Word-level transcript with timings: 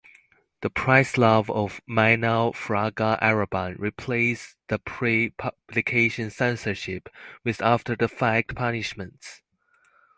The 0.61 0.71
Press 0.71 1.15
Law 1.15 1.43
of 1.49 1.79
Manuel 1.85 2.53
Fraga 2.53 3.19
Iribarne 3.21 3.77
replaced 3.77 4.55
the 4.67 4.79
pre-publication 4.79 6.31
censorship 6.31 7.07
with 7.43 7.61
after-the-fact 7.61 8.55
punishments. 8.55 9.43